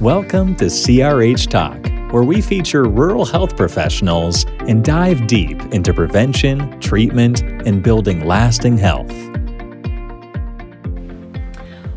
Welcome 0.00 0.56
to 0.56 0.64
CRH 0.64 1.50
Talk, 1.50 2.10
where 2.10 2.22
we 2.22 2.40
feature 2.40 2.84
rural 2.84 3.26
health 3.26 3.54
professionals 3.54 4.46
and 4.60 4.82
dive 4.82 5.26
deep 5.26 5.60
into 5.74 5.92
prevention, 5.92 6.80
treatment, 6.80 7.42
and 7.42 7.82
building 7.82 8.24
lasting 8.24 8.78
health. 8.78 9.12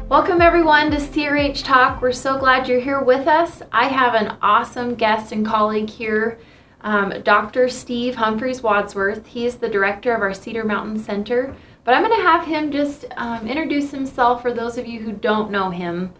Welcome, 0.10 0.42
everyone, 0.42 0.92
to 0.92 0.97
CRH 0.97 1.63
Talk. 1.63 2.02
We're 2.02 2.12
so 2.12 2.38
glad 2.38 2.67
you're 2.67 2.81
here 2.81 3.02
with 3.02 3.26
us. 3.26 3.62
I 3.71 3.88
have 3.88 4.15
an 4.15 4.35
awesome 4.42 4.96
guest 4.96 5.31
and 5.31 5.46
colleague 5.46 5.90
here, 5.90 6.40
um, 6.81 7.22
Dr. 7.24 7.70
Steve 7.70 8.15
Humphries 8.15 8.62
Wadsworth. 8.62 9.26
He 9.26 9.46
is 9.46 9.56
the 9.56 9.70
director 9.70 10.13
of 10.13 10.22
our 10.22 10.33
Cedar 10.33 10.65
Mountain 10.65 10.99
Center. 10.99 11.56
But 11.85 11.94
I'm 11.94 12.04
going 12.04 12.17
to 12.17 12.28
have 12.28 12.46
him 12.46 12.70
just 12.70 13.06
um, 13.15 13.47
introduce 13.47 13.92
himself 13.92 14.42
for 14.42 14.54
those 14.54 14.78
of 14.78 14.85
you 14.85 14.99
who 14.99 15.13
don't 15.13 15.51
know 15.51 15.70
him. 15.70 16.13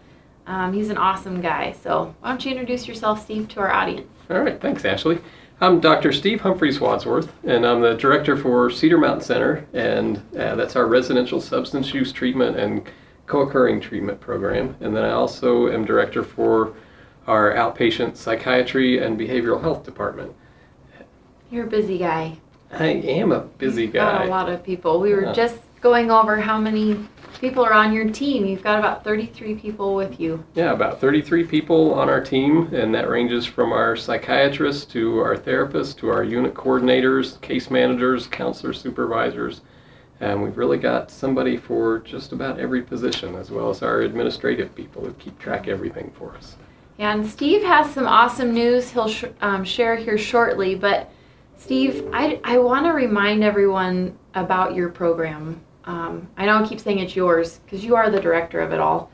Um, 0.46 0.72
he's 0.72 0.90
an 0.90 0.98
awesome 0.98 1.40
guy. 1.40 1.72
So 1.72 2.14
why 2.20 2.30
don't 2.30 2.44
you 2.44 2.50
introduce 2.50 2.86
yourself, 2.86 3.22
Steve, 3.22 3.48
to 3.48 3.60
our 3.60 3.70
audience? 3.72 4.08
All 4.30 4.40
right, 4.40 4.60
thanks, 4.60 4.84
Ashley. 4.84 5.18
I'm 5.60 5.80
Dr. 5.80 6.12
Steve 6.12 6.40
Humphries 6.40 6.80
Wadsworth, 6.80 7.32
and 7.44 7.64
I'm 7.64 7.80
the 7.80 7.94
director 7.94 8.36
for 8.36 8.70
Cedar 8.70 8.98
Mountain 8.98 9.22
Center, 9.22 9.66
and 9.72 10.16
uh, 10.38 10.56
that's 10.56 10.76
our 10.76 10.86
residential 10.86 11.40
substance 11.40 11.94
use 11.94 12.12
treatment 12.12 12.58
and 12.58 12.82
co-occurring 13.26 13.80
treatment 13.80 14.20
program. 14.20 14.76
And 14.80 14.94
then 14.94 15.04
I 15.04 15.12
also 15.12 15.68
am 15.72 15.84
director 15.84 16.22
for 16.22 16.74
our 17.26 17.52
outpatient 17.54 18.16
psychiatry 18.16 19.02
and 19.02 19.18
behavioral 19.18 19.60
health 19.62 19.84
department. 19.84 20.34
You're 21.50 21.64
a 21.64 21.70
busy 21.70 21.98
guy. 21.98 22.36
I 22.72 22.86
am 22.86 23.30
a 23.32 23.40
busy 23.40 23.86
Got 23.86 24.18
guy. 24.18 24.24
a 24.24 24.28
lot 24.28 24.50
of 24.50 24.62
people. 24.64 25.00
We 25.00 25.14
were 25.14 25.22
Yeah. 25.26 25.32
just 25.32 25.58
going 25.84 26.10
over 26.10 26.40
how 26.40 26.56
many 26.56 26.96
people 27.42 27.62
are 27.62 27.74
on 27.74 27.92
your 27.92 28.08
team. 28.08 28.46
You've 28.46 28.62
got 28.62 28.78
about 28.78 29.04
33 29.04 29.56
people 29.56 29.94
with 29.94 30.18
you. 30.18 30.42
Yeah, 30.54 30.72
about 30.72 30.98
33 30.98 31.44
people 31.44 31.92
on 31.92 32.08
our 32.08 32.22
team, 32.24 32.72
and 32.72 32.94
that 32.94 33.06
ranges 33.06 33.44
from 33.44 33.70
our 33.70 33.94
psychiatrists 33.94 34.86
to 34.86 35.18
our 35.18 35.36
therapists 35.36 35.94
to 35.98 36.08
our 36.08 36.24
unit 36.24 36.54
coordinators, 36.54 37.38
case 37.42 37.70
managers, 37.70 38.26
counselor 38.26 38.72
supervisors. 38.72 39.60
And 40.20 40.42
we've 40.42 40.56
really 40.56 40.78
got 40.78 41.10
somebody 41.10 41.58
for 41.58 41.98
just 41.98 42.32
about 42.32 42.58
every 42.58 42.80
position, 42.80 43.34
as 43.34 43.50
well 43.50 43.68
as 43.68 43.82
our 43.82 44.00
administrative 44.00 44.74
people 44.74 45.04
who 45.04 45.12
keep 45.12 45.38
track 45.38 45.66
of 45.66 45.74
everything 45.74 46.10
for 46.16 46.34
us. 46.34 46.56
Yeah, 46.96 47.12
and 47.12 47.26
Steve 47.26 47.62
has 47.62 47.92
some 47.92 48.06
awesome 48.06 48.54
news 48.54 48.88
he'll 48.88 49.08
sh- 49.08 49.26
um, 49.42 49.64
share 49.64 49.96
here 49.96 50.16
shortly. 50.16 50.76
But 50.76 51.10
Steve, 51.58 52.08
I, 52.10 52.40
I 52.42 52.56
want 52.56 52.86
to 52.86 52.92
remind 52.92 53.44
everyone 53.44 54.16
about 54.34 54.74
your 54.74 54.88
program. 54.88 55.60
Um, 55.86 56.28
I 56.36 56.46
know 56.46 56.62
I 56.62 56.66
keep 56.66 56.80
saying 56.80 56.98
it's 56.98 57.14
yours 57.14 57.60
because 57.64 57.84
you 57.84 57.94
are 57.96 58.10
the 58.10 58.20
director 58.20 58.60
of 58.60 58.72
it 58.72 58.80
all, 58.80 59.10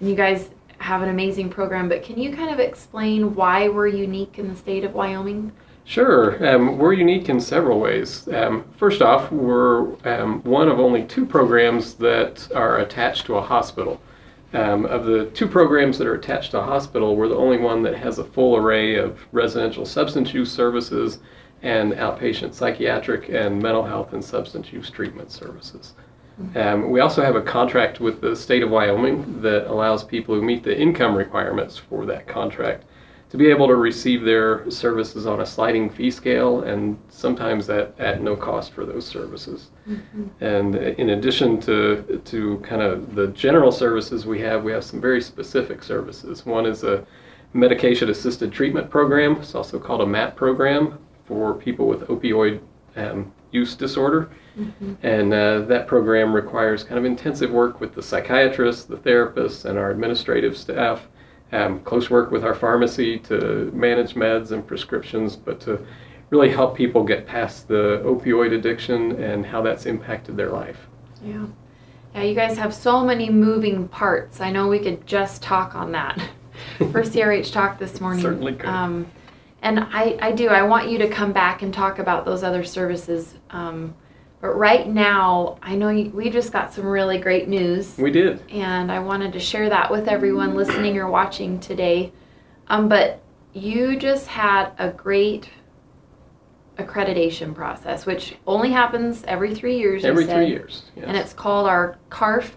and 0.00 0.08
you 0.08 0.14
guys 0.14 0.50
have 0.78 1.02
an 1.02 1.08
amazing 1.08 1.50
program. 1.50 1.88
But 1.88 2.02
can 2.02 2.18
you 2.18 2.34
kind 2.34 2.50
of 2.50 2.60
explain 2.60 3.34
why 3.34 3.68
we're 3.68 3.88
unique 3.88 4.38
in 4.38 4.48
the 4.48 4.56
state 4.56 4.84
of 4.84 4.94
Wyoming? 4.94 5.52
Sure. 5.84 6.46
Um, 6.46 6.76
we're 6.76 6.92
unique 6.92 7.28
in 7.30 7.40
several 7.40 7.80
ways. 7.80 8.28
Um, 8.28 8.64
first 8.76 9.00
off, 9.00 9.32
we're 9.32 9.94
um, 10.06 10.42
one 10.42 10.68
of 10.68 10.78
only 10.78 11.04
two 11.04 11.24
programs 11.24 11.94
that 11.94 12.46
are 12.54 12.78
attached 12.78 13.26
to 13.26 13.36
a 13.36 13.42
hospital. 13.42 14.00
Um, 14.54 14.86
of 14.86 15.04
the 15.04 15.26
two 15.26 15.46
programs 15.46 15.98
that 15.98 16.06
are 16.06 16.14
attached 16.14 16.52
to 16.52 16.60
a 16.60 16.62
hospital, 16.62 17.16
we're 17.16 17.28
the 17.28 17.36
only 17.36 17.58
one 17.58 17.82
that 17.82 17.94
has 17.96 18.18
a 18.18 18.24
full 18.24 18.56
array 18.56 18.96
of 18.96 19.18
residential 19.30 19.84
substance 19.84 20.32
use 20.32 20.50
services 20.50 21.18
and 21.62 21.92
outpatient 21.94 22.54
psychiatric 22.54 23.28
and 23.28 23.60
mental 23.60 23.84
health 23.84 24.12
and 24.12 24.24
substance 24.24 24.72
use 24.72 24.90
treatment 24.90 25.30
services. 25.30 25.94
Um, 26.54 26.90
we 26.90 27.00
also 27.00 27.22
have 27.22 27.34
a 27.34 27.42
contract 27.42 28.00
with 28.00 28.20
the 28.20 28.36
state 28.36 28.62
of 28.62 28.70
Wyoming 28.70 29.42
that 29.42 29.66
allows 29.66 30.04
people 30.04 30.36
who 30.36 30.42
meet 30.42 30.62
the 30.62 30.78
income 30.78 31.16
requirements 31.16 31.76
for 31.76 32.06
that 32.06 32.28
contract 32.28 32.84
to 33.30 33.36
be 33.36 33.48
able 33.48 33.66
to 33.66 33.74
receive 33.74 34.22
their 34.24 34.70
services 34.70 35.26
on 35.26 35.40
a 35.40 35.46
sliding 35.46 35.90
fee 35.90 36.10
scale 36.10 36.62
and 36.62 36.96
sometimes 37.08 37.68
at, 37.68 37.92
at 37.98 38.22
no 38.22 38.36
cost 38.36 38.72
for 38.72 38.86
those 38.86 39.04
services. 39.06 39.70
And 40.40 40.76
in 40.76 41.10
addition 41.10 41.60
to, 41.62 42.22
to 42.24 42.58
kind 42.58 42.82
of 42.82 43.14
the 43.14 43.26
general 43.28 43.72
services 43.72 44.24
we 44.24 44.40
have, 44.40 44.62
we 44.62 44.72
have 44.72 44.84
some 44.84 45.00
very 45.00 45.20
specific 45.20 45.82
services. 45.82 46.46
One 46.46 46.66
is 46.66 46.84
a 46.84 47.04
medication 47.52 48.08
assisted 48.10 48.52
treatment 48.52 48.90
program, 48.90 49.36
it's 49.36 49.54
also 49.54 49.78
called 49.78 50.02
a 50.02 50.06
MAT 50.06 50.36
program 50.36 50.98
for 51.28 51.54
people 51.54 51.86
with 51.86 52.00
opioid 52.08 52.60
um, 52.96 53.32
use 53.52 53.76
disorder. 53.76 54.30
And 55.04 55.32
uh, 55.32 55.60
that 55.60 55.86
program 55.86 56.34
requires 56.34 56.82
kind 56.82 56.98
of 56.98 57.04
intensive 57.04 57.50
work 57.50 57.80
with 57.80 57.94
the 57.94 58.02
psychiatrists, 58.02 58.84
the 58.84 58.96
therapists, 58.96 59.64
and 59.64 59.78
our 59.78 59.92
administrative 59.92 60.56
staff. 60.56 61.06
Um, 61.52 61.80
close 61.80 62.10
work 62.10 62.32
with 62.32 62.44
our 62.44 62.54
pharmacy 62.54 63.20
to 63.20 63.70
manage 63.72 64.14
meds 64.14 64.50
and 64.50 64.66
prescriptions, 64.66 65.36
but 65.36 65.60
to 65.60 65.86
really 66.30 66.50
help 66.50 66.76
people 66.76 67.04
get 67.04 67.24
past 67.24 67.68
the 67.68 68.02
opioid 68.04 68.52
addiction 68.52 69.12
and 69.22 69.46
how 69.46 69.62
that's 69.62 69.86
impacted 69.86 70.36
their 70.36 70.50
life. 70.50 70.88
Yeah. 71.22 71.46
Yeah, 72.14 72.22
you 72.22 72.34
guys 72.34 72.58
have 72.58 72.74
so 72.74 73.04
many 73.04 73.30
moving 73.30 73.86
parts. 73.86 74.40
I 74.40 74.50
know 74.50 74.66
we 74.66 74.80
could 74.80 75.06
just 75.06 75.40
talk 75.40 75.74
on 75.76 75.92
that 75.92 76.20
for 76.78 77.02
CRH 77.02 77.52
Talk 77.52 77.78
this 77.78 78.00
morning. 78.00 78.22
Certainly 78.22 78.54
could. 78.56 78.66
Um, 78.66 79.10
and 79.62 79.80
I, 79.80 80.16
I 80.20 80.32
do. 80.32 80.48
I 80.48 80.62
want 80.62 80.90
you 80.90 80.98
to 80.98 81.08
come 81.08 81.32
back 81.32 81.62
and 81.62 81.72
talk 81.72 81.98
about 81.98 82.24
those 82.24 82.42
other 82.42 82.64
services. 82.64 83.34
Um, 83.50 83.94
but 84.40 84.50
right 84.50 84.86
now, 84.88 85.58
I 85.62 85.74
know 85.74 85.88
you, 85.88 86.10
we 86.10 86.30
just 86.30 86.52
got 86.52 86.72
some 86.72 86.86
really 86.86 87.18
great 87.18 87.48
news, 87.48 87.98
We 87.98 88.12
did. 88.12 88.40
and 88.50 88.92
I 88.92 89.00
wanted 89.00 89.32
to 89.32 89.40
share 89.40 89.68
that 89.68 89.90
with 89.90 90.06
everyone 90.06 90.54
listening 90.54 90.96
or 90.96 91.10
watching 91.10 91.58
today. 91.58 92.12
Um, 92.68 92.88
but 92.88 93.20
you 93.52 93.96
just 93.96 94.28
had 94.28 94.70
a 94.78 94.90
great 94.90 95.48
accreditation 96.78 97.52
process, 97.52 98.06
which 98.06 98.36
only 98.46 98.70
happens 98.70 99.24
every 99.26 99.54
three 99.54 99.76
years. 99.76 100.04
Every 100.04 100.26
said 100.26 100.36
three 100.36 100.48
years. 100.48 100.84
Yes. 100.94 101.06
and 101.08 101.16
it's 101.16 101.32
called 101.32 101.66
our 101.66 101.98
CARF 102.10 102.52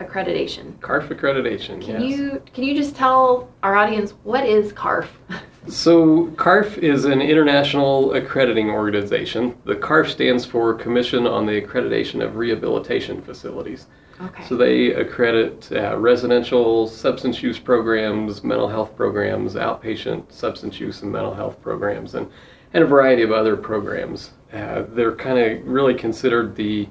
accreditation. 0.00 0.78
CARF 0.80 1.08
accreditation. 1.08 1.82
Can 1.82 2.00
yes. 2.00 2.18
you 2.18 2.42
can 2.54 2.64
you 2.64 2.74
just 2.74 2.96
tell 2.96 3.50
our 3.62 3.76
audience 3.76 4.14
what 4.22 4.46
is 4.46 4.72
CARF? 4.72 5.08
So, 5.66 6.28
CARF 6.36 6.78
is 6.78 7.04
an 7.04 7.20
international 7.20 8.14
accrediting 8.14 8.70
organization. 8.70 9.56
The 9.64 9.74
CARF 9.74 10.08
stands 10.08 10.46
for 10.46 10.72
Commission 10.74 11.26
on 11.26 11.46
the 11.46 11.60
Accreditation 11.60 12.24
of 12.24 12.36
Rehabilitation 12.36 13.20
Facilities. 13.20 13.86
Okay. 14.20 14.44
So, 14.46 14.56
they 14.56 14.92
accredit 14.92 15.70
uh, 15.72 15.98
residential 15.98 16.86
substance 16.86 17.42
use 17.42 17.58
programs, 17.58 18.42
mental 18.42 18.68
health 18.68 18.96
programs, 18.96 19.56
outpatient 19.56 20.32
substance 20.32 20.80
use 20.80 21.02
and 21.02 21.12
mental 21.12 21.34
health 21.34 21.60
programs, 21.60 22.14
and, 22.14 22.30
and 22.72 22.84
a 22.84 22.86
variety 22.86 23.22
of 23.22 23.32
other 23.32 23.56
programs. 23.56 24.30
Uh, 24.52 24.84
they're 24.88 25.16
kind 25.16 25.38
of 25.38 25.66
really 25.66 25.94
considered 25.94 26.56
the 26.56 26.88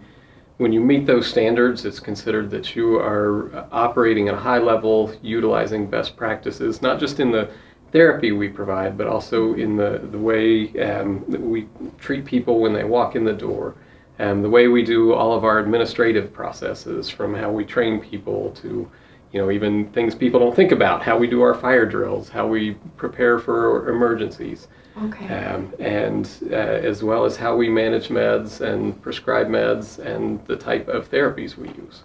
when 0.58 0.74
you 0.74 0.82
meet 0.82 1.06
those 1.06 1.28
standards, 1.28 1.86
it's 1.86 2.00
considered 2.00 2.50
that 2.50 2.76
you 2.76 2.98
are 2.98 3.68
operating 3.72 4.28
at 4.28 4.34
a 4.34 4.38
high 4.38 4.58
level, 4.58 5.14
utilizing 5.22 5.88
best 5.88 6.18
practices, 6.18 6.82
not 6.82 7.00
just 7.00 7.20
in 7.20 7.32
the 7.32 7.50
therapy 7.92 8.32
we 8.32 8.50
provide, 8.50 8.98
but 8.98 9.08
also 9.08 9.54
in 9.54 9.78
the, 9.78 10.02
the 10.12 10.18
way 10.18 10.68
um, 10.82 11.24
that 11.30 11.42
we 11.42 11.68
treat 11.98 12.26
people 12.26 12.60
when 12.60 12.74
they 12.74 12.84
walk 12.84 13.16
in 13.16 13.24
the 13.24 13.34
door, 13.34 13.76
and 14.20 14.44
the 14.44 14.50
way 14.50 14.68
we 14.68 14.84
do 14.84 15.14
all 15.14 15.34
of 15.34 15.44
our 15.44 15.60
administrative 15.60 16.34
processes, 16.34 17.10
from 17.10 17.34
how 17.34 17.52
we 17.52 17.64
train 17.64 18.00
people 18.00 18.52
to 18.62 18.90
you 19.32 19.42
know, 19.42 19.52
even 19.52 19.92
things 19.92 20.16
people 20.16 20.40
don't 20.40 20.56
think 20.56 20.72
about, 20.72 21.04
how 21.04 21.18
we 21.18 21.28
do 21.28 21.42
our 21.42 21.54
fire 21.54 21.86
drills, 21.86 22.30
how 22.30 22.48
we 22.48 22.76
prepare 22.96 23.40
for 23.40 23.90
emergencies 23.90 24.68
okay. 25.04 25.28
um, 25.28 25.74
and 25.80 26.30
uh, 26.52 26.56
as 26.56 27.04
well 27.04 27.26
as 27.26 27.36
how 27.36 27.56
we 27.56 27.70
manage 27.70 28.08
meds 28.08 28.62
and 28.62 29.00
prescribe 29.02 29.48
meds 29.48 30.00
and 30.00 30.46
the 30.48 30.56
type 30.56 30.88
of 30.88 31.10
therapies 31.12 31.58
we 31.58 31.68
use. 31.70 32.04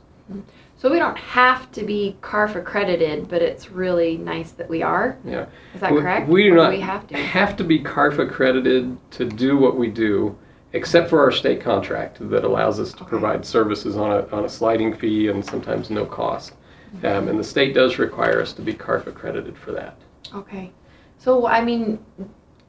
So 0.82 0.90
we 0.90 0.98
don't 0.98 1.16
have 1.16 1.70
to 1.72 1.84
be 1.84 2.16
CARF 2.22 2.56
accredited, 2.56 3.28
but 3.28 3.40
it's 3.40 3.70
really 3.70 4.16
nice 4.16 4.50
that 4.50 4.68
we 4.68 4.82
are. 4.82 5.16
Yeah, 5.24 5.46
Is 5.76 5.80
that 5.80 5.92
We- 5.92 6.00
correct? 6.00 6.28
We 6.28 6.42
do 6.42 6.54
Or 6.54 6.56
not 6.56 6.70
we 6.72 6.80
have 6.80 7.06
to. 7.06 7.16
have 7.16 7.54
to 7.58 7.62
be 7.62 7.78
CARF 7.78 8.18
accredited 8.18 8.96
to 9.12 9.24
do 9.24 9.56
what 9.56 9.76
we 9.76 9.86
do, 9.86 10.34
except 10.72 11.08
for 11.08 11.20
our 11.20 11.30
state 11.30 11.60
contract 11.60 12.18
that 12.30 12.42
allows 12.42 12.80
us 12.80 12.90
to 12.94 13.02
Okay. 13.02 13.10
provide 13.10 13.46
services 13.46 13.96
on 13.96 14.10
a 14.10 14.26
on 14.36 14.44
a 14.44 14.48
sliding 14.48 14.92
fee 14.92 15.28
and 15.28 15.44
sometimes 15.44 15.88
no 15.88 16.04
cost. 16.04 16.54
Um, 17.04 17.28
and 17.28 17.38
the 17.38 17.44
state 17.44 17.74
does 17.74 18.00
require 18.00 18.40
us 18.42 18.52
to 18.54 18.60
be 18.62 18.72
CARF 18.74 19.06
accredited 19.06 19.56
for 19.56 19.70
that. 19.70 19.94
Okay. 20.34 20.72
So 21.16 21.46
I 21.46 21.64
mean, 21.64 22.00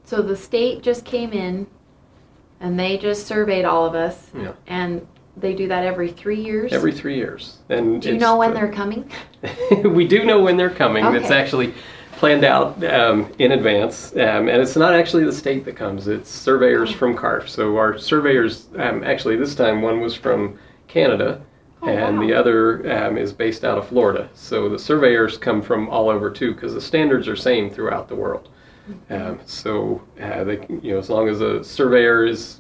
so 0.04 0.22
the 0.22 0.36
state 0.36 0.84
just 0.84 1.04
came 1.04 1.32
in, 1.34 1.66
and 2.60 2.80
they 2.80 2.96
just 3.00 3.26
surveyed 3.26 3.66
all 3.66 3.88
of 3.88 3.96
us, 3.96 4.30
Yeah. 4.38 4.52
and 4.68 5.08
they 5.38 5.54
do 5.54 5.68
that 5.68 5.84
every 5.84 6.12
three 6.12 6.40
years. 6.42 6.72
Every 6.74 6.92
three 6.92 7.16
years. 7.16 7.58
And 7.70 8.02
Do 8.02 8.10
you 8.14 8.18
know 8.18 8.38
when 8.38 8.50
the- 8.54 8.60
they're 8.60 8.72
coming? 8.72 9.10
we 9.84 10.08
do 10.08 10.24
know 10.26 10.42
when 10.42 10.58
they're 10.58 10.70
coming. 10.70 11.04
It's 11.16 11.32
actually 11.32 11.74
planned 12.18 12.44
out 12.46 12.82
um, 12.86 13.32
in 13.40 13.52
advance, 13.52 14.12
um, 14.14 14.48
and 14.48 14.62
it's 14.62 14.76
not 14.78 14.94
actually 14.94 15.26
the 15.26 15.34
state 15.34 15.66
that 15.66 15.76
comes. 15.76 16.08
It's 16.08 16.30
surveyors 16.30 16.92
Oh. 16.92 16.98
from 16.98 17.18
CARF. 17.18 17.50
So 17.50 17.76
our 17.78 17.98
surveyors, 17.98 18.68
um, 18.78 19.04
actually 19.04 19.36
this 19.36 19.56
time 19.56 19.82
one 19.82 20.00
was 20.00 20.16
from 20.16 20.58
Canada, 20.88 21.42
Oh, 21.82 21.90
and 21.90 22.20
wow. 22.20 22.26
the 22.26 22.34
other 22.34 22.94
um, 23.06 23.18
is 23.18 23.34
based 23.34 23.66
out 23.66 23.78
of 23.78 23.88
Florida. 23.90 24.30
So 24.36 24.70
the 24.70 24.80
surveyors 24.80 25.38
come 25.38 25.62
from 25.62 25.90
all 25.90 26.10
over 26.10 26.30
too, 26.32 26.54
because 26.54 26.74
the 26.74 26.80
standards 26.80 27.28
are 27.28 27.36
same 27.36 27.70
throughout 27.70 28.08
the 28.08 28.16
world. 28.16 28.48
Um, 29.10 29.40
so 29.46 30.02
uh, 30.22 30.44
they, 30.46 30.66
you 30.82 30.92
know, 30.94 31.00
as 31.00 31.10
long 31.10 31.28
as 31.28 31.42
a 31.42 31.62
surveyor 31.64 32.26
is, 32.26 32.60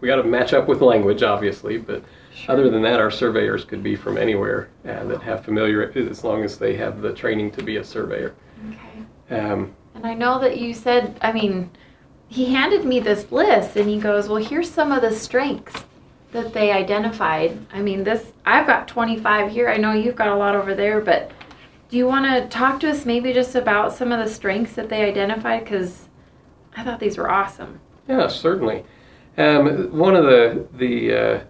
we 0.00 0.08
got 0.08 0.16
to 0.16 0.24
match 0.24 0.52
up 0.52 0.68
with 0.68 0.80
language, 0.80 1.22
obviously, 1.22 1.78
but 1.78 2.02
other 2.46 2.70
than 2.70 2.82
that, 2.82 3.00
our 3.00 3.10
surveyors 3.10 3.64
could 3.64 3.82
be 3.82 3.96
from 3.96 4.16
anywhere 4.16 4.68
uh, 4.84 5.04
that 5.04 5.22
have 5.22 5.44
familiar, 5.44 5.90
as 5.96 6.22
long 6.22 6.44
as 6.44 6.58
they 6.58 6.76
have 6.76 7.00
the 7.00 7.12
training 7.12 7.50
to 7.52 7.62
be 7.62 7.76
a 7.76 7.84
surveyor. 7.84 8.34
Okay. 8.70 9.36
Um, 9.38 9.74
And 9.94 10.06
I 10.06 10.14
know 10.14 10.38
that 10.38 10.58
you 10.58 10.72
said, 10.74 11.18
I 11.20 11.32
mean, 11.32 11.70
he 12.28 12.52
handed 12.52 12.84
me 12.84 13.00
this 13.00 13.32
list 13.32 13.76
and 13.76 13.88
he 13.88 13.98
goes, 13.98 14.28
Well, 14.28 14.42
here's 14.42 14.70
some 14.70 14.92
of 14.92 15.02
the 15.02 15.12
strengths 15.12 15.84
that 16.32 16.52
they 16.52 16.70
identified. 16.72 17.58
I 17.72 17.80
mean, 17.80 18.04
this, 18.04 18.32
I've 18.44 18.66
got 18.66 18.86
25 18.86 19.50
here. 19.50 19.68
I 19.68 19.78
know 19.78 19.92
you've 19.92 20.16
got 20.16 20.28
a 20.28 20.36
lot 20.36 20.54
over 20.54 20.74
there, 20.74 21.00
but 21.00 21.32
do 21.88 21.96
you 21.96 22.06
want 22.06 22.26
to 22.26 22.46
talk 22.54 22.80
to 22.80 22.90
us 22.90 23.06
maybe 23.06 23.32
just 23.32 23.54
about 23.54 23.94
some 23.94 24.12
of 24.12 24.24
the 24.24 24.32
strengths 24.32 24.74
that 24.74 24.90
they 24.90 25.02
identified? 25.04 25.64
Because 25.64 26.06
I 26.76 26.84
thought 26.84 27.00
these 27.00 27.16
were 27.16 27.30
awesome. 27.30 27.80
Yeah, 28.06 28.28
certainly. 28.28 28.84
Um, 29.38 29.96
one 29.96 30.16
of 30.16 30.24
the 30.24 30.66
the 30.74 31.14
uh, 31.14 31.40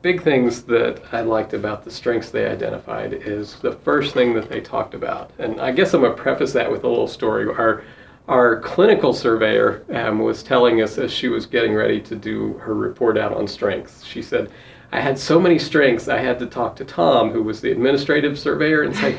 big 0.00 0.22
things 0.22 0.62
that 0.62 1.02
I 1.12 1.20
liked 1.20 1.52
about 1.52 1.84
the 1.84 1.90
strengths 1.90 2.30
they 2.30 2.46
identified 2.46 3.12
is 3.12 3.56
the 3.56 3.72
first 3.72 4.14
thing 4.14 4.32
that 4.34 4.48
they 4.48 4.60
talked 4.60 4.94
about, 4.94 5.30
and 5.38 5.60
I 5.60 5.70
guess 5.70 5.92
I'm 5.92 6.00
gonna 6.00 6.14
preface 6.14 6.52
that 6.54 6.70
with 6.70 6.84
a 6.84 6.88
little 6.88 7.06
story. 7.06 7.46
Our 7.46 7.84
our 8.26 8.60
clinical 8.60 9.12
surveyor 9.12 9.84
um, 9.92 10.20
was 10.20 10.42
telling 10.42 10.80
us 10.80 10.96
as 10.96 11.12
she 11.12 11.28
was 11.28 11.44
getting 11.44 11.74
ready 11.74 12.00
to 12.00 12.16
do 12.16 12.54
her 12.54 12.74
report 12.74 13.18
out 13.18 13.34
on 13.34 13.46
strengths. 13.46 14.02
She 14.04 14.22
said, 14.22 14.50
"I 14.90 15.00
had 15.00 15.18
so 15.18 15.38
many 15.38 15.58
strengths, 15.58 16.08
I 16.08 16.18
had 16.18 16.38
to 16.38 16.46
talk 16.46 16.76
to 16.76 16.84
Tom, 16.86 17.30
who 17.30 17.42
was 17.42 17.60
the 17.60 17.70
administrative 17.70 18.38
surveyor, 18.38 18.82
and 18.84 18.96
say." 18.96 19.16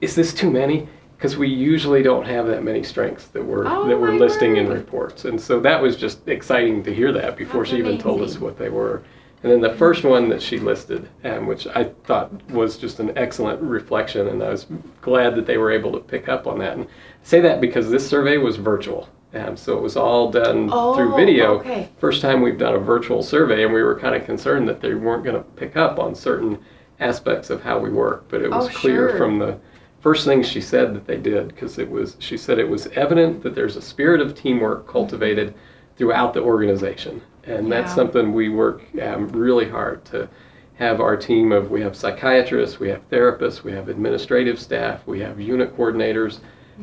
Is 0.00 0.14
this 0.14 0.34
too 0.34 0.50
many? 0.50 0.88
Because 1.16 1.36
we 1.36 1.48
usually 1.48 2.02
don't 2.02 2.26
have 2.26 2.46
that 2.48 2.62
many 2.62 2.82
strengths 2.82 3.26
that 3.28 3.44
we're 3.44 3.66
Oh 3.66 3.88
that 3.88 3.98
we're 3.98 4.12
listing 4.14 4.56
in 4.56 4.68
reports, 4.68 5.24
and 5.24 5.40
so 5.40 5.58
that 5.60 5.80
was 5.80 5.96
just 5.96 6.26
exciting 6.28 6.82
to 6.84 6.92
hear 6.94 7.10
that 7.12 7.36
before 7.36 7.62
That's 7.62 7.70
she 7.70 7.78
even 7.78 7.96
told 7.98 8.20
us 8.20 8.38
what 8.38 8.58
they 8.58 8.68
were. 8.68 9.02
And 9.42 9.52
then 9.52 9.60
the 9.60 9.74
first 9.76 10.02
one 10.02 10.28
that 10.30 10.42
she 10.42 10.58
listed, 10.58 11.08
um, 11.24 11.46
which 11.46 11.66
I 11.68 11.84
thought 12.04 12.32
was 12.50 12.76
just 12.78 13.00
an 13.00 13.16
excellent 13.16 13.62
reflection, 13.62 14.26
and 14.28 14.42
I 14.42 14.50
was 14.50 14.66
glad 15.02 15.36
that 15.36 15.46
they 15.46 15.56
were 15.56 15.70
able 15.70 15.92
to 15.92 16.00
pick 16.00 16.28
up 16.28 16.46
on 16.46 16.58
that. 16.58 16.72
And 16.76 16.84
I 16.84 16.88
say 17.22 17.40
that 17.40 17.60
because 17.60 17.88
this 17.90 18.06
survey 18.06 18.38
was 18.38 18.56
virtual, 18.56 19.08
um, 19.34 19.56
so 19.56 19.76
it 19.76 19.82
was 19.82 19.96
all 19.96 20.30
done 20.30 20.68
through 20.68 21.12
Oh, 21.12 21.16
video. 21.16 21.58
okay. 21.60 21.88
First 21.98 22.22
time 22.22 22.42
we've 22.42 22.58
done 22.58 22.74
a 22.74 22.78
virtual 22.78 23.22
survey, 23.22 23.64
and 23.64 23.72
we 23.72 23.82
were 23.82 23.98
kind 23.98 24.14
of 24.14 24.24
concerned 24.24 24.68
that 24.68 24.80
they 24.80 24.94
weren't 24.94 25.22
going 25.24 25.36
to 25.36 25.42
pick 25.42 25.76
up 25.76 25.98
on 25.98 26.14
certain 26.14 26.58
aspects 26.98 27.48
of 27.50 27.62
how 27.62 27.78
we 27.78 27.90
work, 27.90 28.24
but 28.28 28.42
it 28.42 28.50
was 28.50 28.66
Oh, 28.66 28.70
clear 28.70 29.10
sure. 29.10 29.18
from 29.18 29.38
the 29.38 29.58
first 30.06 30.24
thing 30.24 30.40
she 30.40 30.60
said 30.60 30.94
that 30.94 31.04
they 31.04 31.16
did 31.16 31.48
because 31.48 31.80
it 31.80 31.90
was 31.90 32.16
she 32.20 32.36
said 32.36 32.60
it 32.60 32.68
was 32.68 32.86
evident 32.94 33.42
that 33.42 33.56
there's 33.56 33.74
a 33.74 33.82
spirit 33.82 34.20
of 34.20 34.36
teamwork 34.36 34.86
cultivated 34.86 35.52
throughout 35.96 36.32
the 36.32 36.40
organization. 36.40 37.20
And 37.42 37.72
that's 37.72 37.92
something 37.92 38.32
we 38.32 38.48
work 38.48 38.84
um, 39.02 39.26
really 39.30 39.68
hard 39.68 40.04
to 40.04 40.28
have 40.76 41.00
our 41.00 41.16
team 41.16 41.50
of 41.50 41.72
we 41.72 41.80
have 41.80 41.96
psychiatrists 41.96 42.78
we 42.78 42.88
have 42.88 43.10
therapists 43.10 43.64
we 43.64 43.72
have 43.72 43.88
administrative 43.88 44.60
staff 44.60 45.04
we 45.08 45.18
have 45.18 45.40
unit 45.40 45.76
coordinators 45.76 46.38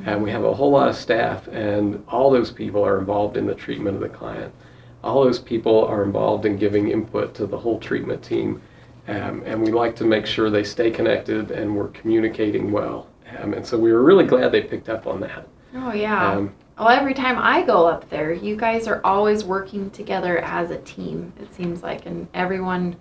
and 0.06 0.22
we 0.22 0.30
have 0.30 0.44
a 0.44 0.54
whole 0.54 0.72
lot 0.72 0.90
of 0.90 0.96
staff 0.98 1.48
and 1.48 2.04
all 2.10 2.30
those 2.30 2.52
people 2.52 2.84
are 2.84 3.00
involved 3.00 3.38
in 3.38 3.48
the 3.48 3.56
treatment 3.56 3.96
of 3.96 4.02
the 4.02 4.10
client. 4.10 4.54
All 5.02 5.24
those 5.24 5.40
people 5.40 5.86
are 5.86 6.04
involved 6.04 6.46
in 6.46 6.58
giving 6.58 6.92
input 6.92 7.34
to 7.36 7.46
the 7.46 7.58
whole 7.58 7.80
treatment 7.80 8.22
team 8.22 8.62
um, 9.08 9.44
and 9.46 9.62
we 9.62 9.72
like 9.72 9.96
to 9.98 10.04
make 10.04 10.26
sure 10.26 10.50
they 10.50 10.66
stay 10.66 10.92
connected 10.92 11.52
and 11.52 11.74
we're 11.74 11.90
communicating 11.90 12.70
well. 12.70 13.08
Um, 13.40 13.54
and 13.54 13.66
so 13.66 13.78
we 13.78 13.92
were 13.92 14.04
really 14.04 14.26
glad 14.26 14.52
they 14.52 14.62
picked 14.62 14.90
up 14.90 15.08
on 15.08 15.20
that. 15.22 15.48
Oh, 15.76 15.94
yeah. 15.94 16.34
Um, 16.34 16.54
well, 16.78 16.90
every 16.90 17.14
time 17.14 17.38
I 17.38 17.62
go 17.64 17.88
up 17.88 18.10
there, 18.10 18.34
you 18.34 18.56
guys 18.56 18.88
are 18.88 19.02
always 19.04 19.44
working 19.44 19.92
together 19.92 20.40
as 20.40 20.72
a 20.72 20.80
team, 20.80 21.34
it 21.40 21.54
seems 21.54 21.84
like, 21.84 22.06
and 22.06 22.28
everyone 22.34 22.96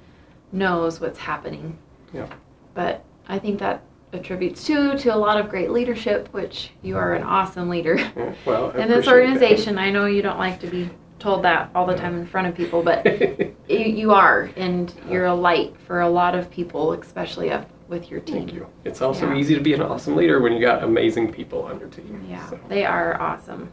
knows 0.52 1.00
what's 1.00 1.18
happening. 1.18 1.78
Yeah. 2.12 2.28
But 2.74 3.04
I 3.28 3.38
think 3.38 3.58
that 3.60 3.82
attributes 4.12 4.64
too 4.64 4.96
to 4.98 5.14
a 5.14 5.16
lot 5.16 5.38
of 5.38 5.48
great 5.48 5.70
leadership, 5.70 6.28
which 6.32 6.70
you 6.82 6.96
are 6.96 7.14
an 7.14 7.22
awesome 7.22 7.68
leader. 7.68 7.96
yeah, 7.96 8.34
well, 8.44 8.70
in 8.78 8.88
this 8.88 9.08
organization, 9.08 9.78
I 9.78 9.90
know 9.90 10.06
you 10.06 10.22
don't 10.22 10.38
like 10.38 10.60
to 10.60 10.66
be 10.66 10.90
told 11.18 11.44
that 11.44 11.70
all 11.74 11.86
the 11.86 11.96
time 11.96 12.18
in 12.18 12.26
front 12.26 12.48
of 12.48 12.54
people, 12.54 12.82
but 12.82 13.06
you, 13.68 13.78
you 13.78 14.12
are, 14.12 14.50
and 14.56 14.92
you're 15.08 15.26
a 15.26 15.34
light 15.34 15.74
for 15.86 16.00
a 16.00 16.08
lot 16.08 16.34
of 16.34 16.50
people, 16.50 16.92
especially 16.92 17.50
up 17.50 17.68
with 17.92 18.10
your 18.10 18.20
team. 18.20 18.34
Thank 18.38 18.54
you. 18.54 18.66
It's 18.84 19.02
also 19.02 19.28
Yeah. 19.28 19.36
easy 19.36 19.54
to 19.54 19.60
be 19.60 19.74
an 19.74 19.82
awesome 19.82 20.16
leader 20.16 20.40
when 20.40 20.52
you 20.54 20.60
got 20.60 20.82
amazing 20.82 21.30
people 21.30 21.62
on 21.62 21.78
your 21.78 21.88
team. 21.90 22.24
Yeah, 22.28 22.48
so. 22.48 22.58
they 22.68 22.84
are 22.84 23.20
awesome. 23.20 23.68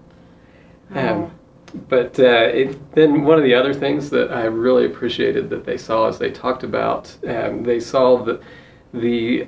Oh, 0.96 1.00
Um, 1.00 1.32
But 1.88 2.20
uh, 2.20 2.50
it, 2.52 2.96
then 2.96 3.24
one 3.24 3.38
of 3.38 3.44
the 3.44 3.54
other 3.54 3.76
things 3.76 4.10
that 4.10 4.32
I 4.32 4.46
really 4.46 4.86
appreciated 4.88 5.52
that 5.52 5.66
they 5.66 5.78
saw 5.78 6.08
is 6.08 6.18
they 6.18 6.32
talked 6.32 6.64
about 6.64 7.16
um, 7.28 7.64
they 7.64 7.80
saw 7.80 8.18
the 8.24 8.40
the 8.92 9.48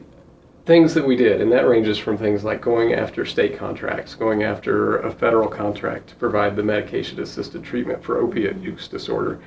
things 0.67 0.93
that 0.93 1.03
we 1.03 1.15
did, 1.15 1.41
and 1.41 1.51
that 1.51 1.67
ranges 1.67 1.97
from 1.97 2.15
things 2.17 2.43
like 2.43 2.61
going 2.61 2.93
after 2.93 3.25
state 3.25 3.57
contracts, 3.57 4.13
going 4.13 4.43
after 4.43 4.97
a 4.99 5.11
federal 5.11 5.47
contract 5.47 6.09
to 6.09 6.15
provide 6.15 6.55
the 6.55 6.61
medication-assisted 6.61 7.63
treatment 7.63 8.03
for 8.03 8.19
opiate 8.19 8.57
use 8.57 8.87
disorder. 8.87 9.39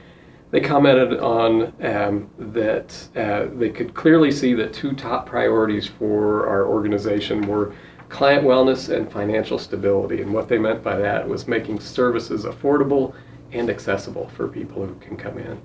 They 0.54 0.60
commented 0.60 1.18
on 1.18 1.72
um, 1.84 2.30
that 2.38 3.08
uh, 3.16 3.46
they 3.56 3.70
could 3.70 3.92
clearly 3.92 4.30
see 4.30 4.54
that 4.54 4.72
two 4.72 4.92
top 4.92 5.26
priorities 5.26 5.88
for 5.88 6.46
our 6.46 6.68
organization 6.68 7.44
were 7.48 7.74
client 8.08 8.44
wellness 8.46 8.96
and 8.96 9.10
financial 9.10 9.58
stability. 9.58 10.22
And 10.22 10.32
what 10.32 10.48
they 10.48 10.56
meant 10.58 10.80
by 10.80 10.96
that 10.96 11.28
was 11.28 11.48
making 11.48 11.80
services 11.80 12.44
affordable 12.44 13.16
and 13.50 13.68
accessible 13.68 14.28
for 14.36 14.46
people 14.46 14.86
who 14.86 14.94
can 15.00 15.16
come 15.16 15.38
in. 15.38 15.60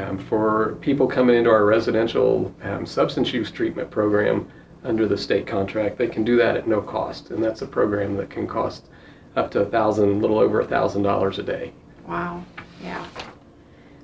Um, 0.00 0.16
for 0.16 0.76
people 0.80 1.08
coming 1.08 1.34
into 1.34 1.50
our 1.50 1.64
residential 1.64 2.54
um, 2.62 2.86
substance 2.86 3.32
use 3.32 3.50
treatment 3.50 3.90
program 3.90 4.48
under 4.84 5.08
the 5.08 5.18
state 5.18 5.44
contract, 5.44 5.98
they 5.98 6.06
can 6.06 6.22
do 6.22 6.36
that 6.36 6.56
at 6.56 6.68
no 6.68 6.80
cost. 6.80 7.32
And 7.32 7.42
that's 7.42 7.62
a 7.62 7.66
program 7.66 8.16
that 8.18 8.30
can 8.30 8.46
cost 8.46 8.90
up 9.34 9.50
to 9.50 9.62
a 9.62 9.66
thousand, 9.66 10.08
a 10.08 10.18
little 10.18 10.38
over 10.38 10.60
a 10.60 10.66
thousand 10.68 11.02
dollars 11.02 11.40
a 11.40 11.42
day. 11.42 11.72
Wow. 12.06 12.44
Yeah. 12.80 13.04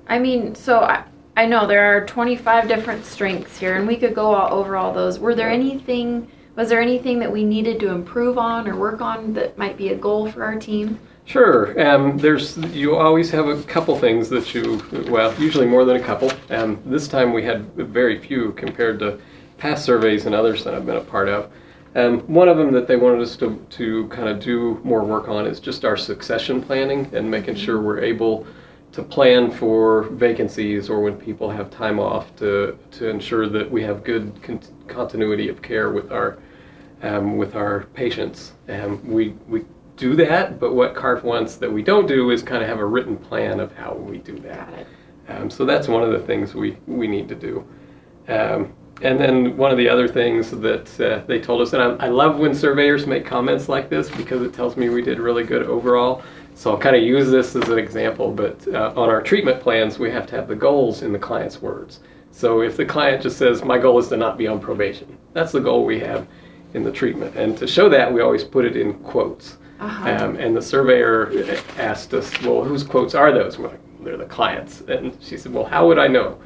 I 0.08 0.19
mean, 0.19 0.55
so 0.55 0.81
I, 0.81 1.05
I 1.37 1.47
know 1.47 1.67
there 1.67 1.97
are 1.97 2.06
25 2.06 2.69
different 2.69 3.05
strengths 3.05 3.58
here, 3.58 3.76
and 3.76 3.87
we 3.87 3.97
could 3.97 4.14
go 4.14 4.35
all 4.35 4.58
over 4.58 4.76
all 4.76 4.93
those. 4.93 5.19
Were 5.19 5.35
there 5.35 5.50
anything, 5.50 6.31
was 6.55 6.69
there 6.69 6.81
anything 6.81 7.19
that 7.19 7.31
we 7.31 7.44
needed 7.44 7.80
to 7.80 7.90
improve 7.90 8.38
on 8.38 8.69
or 8.69 8.76
work 8.76 9.00
on 9.00 9.35
that 9.35 9.59
might 9.59 9.76
be 9.76 9.88
a 9.90 9.97
goal 9.97 10.30
for 10.30 10.45
our 10.45 10.57
team? 10.57 10.99
Sure. 11.26 11.78
Um, 11.85 12.16
there's 12.19 12.57
you 12.57 12.95
always 12.95 13.30
have 13.33 13.49
a 13.49 13.61
couple 13.64 13.99
things 13.99 14.28
that 14.28 14.54
you 14.54 14.80
well 15.11 15.35
usually 15.40 15.66
more 15.66 15.85
than 15.85 15.97
a 15.97 16.00
couple. 16.00 16.30
Um, 16.50 16.80
this 16.87 17.09
time 17.09 17.33
we 17.33 17.42
had 17.42 17.75
very 17.75 18.21
few 18.21 18.52
compared 18.52 19.00
to 19.00 19.19
past 19.59 19.85
surveys 19.85 20.26
and 20.26 20.37
others 20.37 20.62
that 20.62 20.73
I've 20.73 20.87
been 20.87 20.99
a 20.99 21.00
part 21.00 21.28
of. 21.28 21.50
Um, 21.97 22.21
one 22.28 22.49
of 22.49 22.57
them 22.57 22.73
that 22.75 22.87
they 22.87 22.95
wanted 22.95 23.23
us 23.23 23.37
to 23.38 23.57
to 23.71 24.07
kind 24.07 24.28
of 24.28 24.38
do 24.38 24.80
more 24.85 25.02
work 25.02 25.26
on 25.26 25.49
is 25.49 25.59
just 25.59 25.85
our 25.85 25.97
succession 25.97 26.62
planning 26.62 27.11
and 27.12 27.28
making 27.28 27.57
sure 27.57 27.83
we're 27.83 28.00
able 28.00 28.47
to 28.97 29.03
plan 29.03 29.50
for 29.50 30.05
vacancies 30.05 30.88
or 30.88 31.03
when 31.03 31.19
people 31.19 31.50
have 31.50 31.71
time 31.71 32.00
off 32.00 32.35
to 32.35 32.79
to 32.91 33.11
ensure 33.11 33.47
that 33.47 33.71
we 33.71 33.83
have 33.83 34.03
good 34.03 34.33
con- 34.43 34.59
continuity 34.88 35.50
of 35.50 35.61
care 35.61 35.91
with 35.91 36.11
our 36.11 36.38
um, 37.03 37.37
with 37.37 37.55
our 37.55 37.85
patients. 37.93 38.55
Um, 38.71 39.07
we 39.07 39.35
we 39.49 39.67
do 39.99 40.17
that, 40.17 40.59
but 40.59 40.73
what 40.73 40.95
CARF 40.95 41.23
wants 41.25 41.57
that 41.57 41.71
we 41.71 41.83
don't 41.83 42.07
do 42.07 42.31
is 42.31 42.43
kind 42.43 42.62
of 42.62 42.71
have 42.71 42.79
a 42.79 42.87
written 42.87 43.19
plan 43.19 43.61
of 43.61 43.71
how 43.76 43.93
we 43.93 44.17
do 44.17 44.38
that. 44.38 44.87
Um, 45.29 45.50
so 45.50 45.67
that's 45.67 45.88
one 45.88 46.03
of 46.03 46.11
the 46.12 46.21
things 46.21 46.55
we, 46.55 46.79
we 46.87 47.07
need 47.07 47.29
to 47.29 47.35
do. 47.35 47.67
Um, 48.29 48.73
and 49.03 49.19
then 49.21 49.57
one 49.57 49.71
of 49.71 49.79
the 49.79 49.88
other 49.88 50.09
things 50.09 50.50
that 50.50 51.00
uh, 51.00 51.23
they 51.26 51.41
told 51.41 51.61
us, 51.61 51.73
and 51.73 51.83
I, 51.83 52.07
I 52.07 52.09
love 52.09 52.38
when 52.38 52.55
surveyors 52.55 53.07
make 53.07 53.26
comments 53.26 53.69
like 53.69 53.91
this 53.91 54.11
because 54.11 54.43
it 54.43 54.53
tells 54.55 54.76
me 54.76 54.88
we 54.88 55.03
did 55.03 55.19
really 55.19 55.45
good 55.45 55.62
overall. 55.65 56.23
So 56.56 56.70
I'll 56.70 56.78
kind 56.78 56.96
of 56.96 57.02
use 57.02 57.30
this 57.30 57.54
as 57.54 57.68
an 57.68 57.78
example, 57.78 58.32
but 58.32 58.66
uh, 58.68 58.94
on 58.96 59.10
our 59.10 59.20
treatment 59.20 59.60
plans, 59.60 59.98
we 59.98 60.10
have 60.10 60.26
to 60.28 60.36
have 60.36 60.48
the 60.48 60.54
goals 60.54 61.02
in 61.02 61.12
the 61.12 61.18
client's 61.18 61.60
words. 61.60 62.00
So 62.30 62.62
if 62.62 62.78
the 62.78 62.84
client 62.86 63.22
just 63.22 63.36
says, 63.36 63.62
My 63.62 63.78
goal 63.78 63.98
is 63.98 64.08
to 64.08 64.16
not 64.16 64.38
be 64.38 64.46
on 64.46 64.58
probation, 64.58 65.18
that's 65.34 65.52
the 65.52 65.60
goal 65.60 65.84
we 65.84 66.00
have 66.00 66.26
in 66.72 66.82
the 66.82 66.90
treatment. 66.90 67.36
And 67.36 67.58
to 67.58 67.66
show 67.66 67.90
that, 67.90 68.10
we 68.10 68.22
always 68.22 68.42
put 68.42 68.64
it 68.64 68.75
in 68.75 68.94
quotes. 69.00 69.58
Uh-huh. 69.80 70.10
Um, 70.10 70.36
and 70.36 70.56
the 70.56 70.62
surveyor 70.62 71.58
asked 71.76 72.14
us, 72.14 72.32
Well, 72.40 72.64
whose 72.64 72.82
quotes 72.82 73.14
are 73.14 73.32
those? 73.32 73.58
We're 73.58 73.68
like, 73.68 73.80
They're 74.02 74.16
the 74.16 74.25
clients. 74.25 74.80
And 74.80 75.14
she 75.20 75.36
said, 75.36 75.52
Well, 75.52 75.66
how 75.66 75.86
would 75.86 75.98
I 75.98 76.06
know? 76.06 76.40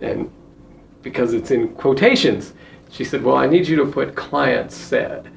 And 0.00 0.30
because 1.02 1.34
it's 1.34 1.50
in 1.50 1.70
quotations, 1.70 2.54
she 2.88 3.02
said, 3.02 3.24
Well, 3.24 3.36
I 3.36 3.46
need 3.46 3.66
you 3.66 3.74
to 3.78 3.86
put 3.86 4.14
clients 4.14 4.76
said. 4.76 5.28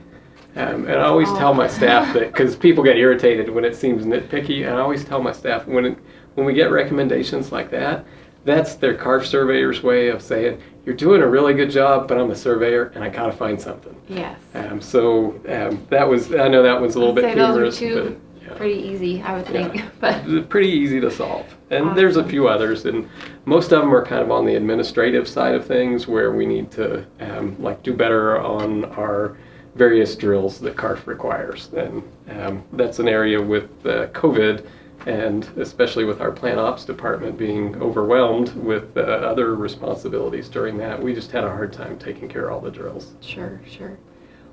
Um, 0.56 0.86
and 0.88 0.96
I 0.96 1.04
always 1.04 1.30
tell 1.34 1.54
my 1.54 1.66
Oh. 1.66 1.70
staff 1.70 2.14
that 2.16 2.32
because 2.32 2.56
people 2.56 2.84
get 2.84 2.98
irritated 2.98 3.50
when 3.50 3.64
it 3.64 3.76
seems 3.76 4.06
nitpicky, 4.06 4.66
and 4.68 4.76
I 4.78 4.82
always 4.82 5.06
tell 5.06 5.22
my 5.22 5.32
staff 5.32 5.68
when 5.68 5.86
it, 5.86 5.98
when 6.36 6.46
we 6.46 6.54
get 6.54 6.72
recommendations 6.72 7.52
like 7.52 7.70
that, 7.72 8.04
that's 8.46 8.76
their 8.76 8.96
CARF 8.96 9.26
surveyor's 9.26 9.84
way 9.84 10.08
of 10.08 10.22
saying, 10.22 10.60
you're 10.86 10.96
doing 10.96 11.22
a 11.22 11.28
really 11.28 11.54
good 11.54 11.70
job, 11.70 12.08
but 12.08 12.18
I'm 12.18 12.32
a 12.32 12.36
surveyor 12.36 12.92
and 12.96 13.04
I 13.04 13.10
gotta 13.10 13.32
find 13.34 13.62
something. 13.62 13.96
Yes. 14.08 14.40
Um, 14.56 14.82
so 14.82 15.40
um, 15.50 15.86
that 15.90 16.08
was, 16.08 16.34
I 16.34 16.48
know 16.48 16.64
that 16.64 16.80
was 16.82 16.96
a 16.96 17.00
little 17.00 17.14
I'd 17.14 17.22
bit 17.22 17.34
say 17.34 17.36
those 17.36 17.76
are 17.76 17.86
humorous, 17.86 18.18
but 18.42 18.42
yeah. 18.48 18.58
pretty 18.58 18.80
easy, 18.82 19.22
I 19.22 19.36
would 19.38 19.48
Yeah. 19.50 19.68
think. 19.70 19.84
But 20.00 20.50
pretty 20.50 20.70
easy 20.70 21.00
to 21.02 21.12
solve. 21.12 21.46
And 21.70 21.96
there's 21.96 22.16
a 22.18 22.24
few 22.24 22.48
others, 22.48 22.86
and 22.86 23.08
most 23.46 23.72
of 23.72 23.82
them 23.82 23.94
are 23.94 24.04
kind 24.04 24.24
of 24.24 24.32
on 24.32 24.46
the 24.46 24.56
administrative 24.56 25.28
side 25.28 25.54
of 25.54 25.66
things 25.68 26.08
where 26.08 26.32
we 26.32 26.46
need 26.48 26.72
to 26.72 27.06
um, 27.20 27.56
like 27.62 27.84
do 27.84 27.94
better 27.94 28.40
on 28.42 28.86
our 28.86 29.38
various 29.80 30.18
drills 30.18 30.60
that 30.60 30.76
CARF 30.76 31.08
requires. 31.08 31.70
And 31.74 32.04
um, 32.30 32.64
that's 32.74 33.00
an 33.00 33.08
area 33.08 33.42
with 33.42 33.70
uh, 33.86 34.08
COVID, 34.08 34.68
and 35.08 35.46
especially 35.58 36.04
with 36.04 36.20
our 36.20 36.32
plant 36.32 36.60
ops 36.60 36.84
department 36.84 37.38
being 37.38 37.82
overwhelmed 37.82 38.54
with 38.56 38.96
uh, 38.98 39.00
other 39.02 39.56
responsibilities 39.56 40.50
during 40.50 40.78
that, 40.80 41.02
we 41.02 41.14
just 41.16 41.32
had 41.32 41.46
a 41.46 41.50
hard 41.50 41.72
time 41.72 41.98
taking 41.98 42.28
care 42.28 42.50
of 42.50 42.54
all 42.54 42.60
the 42.60 42.70
drills. 42.70 43.14
Sure, 43.22 43.62
sure. 43.66 43.98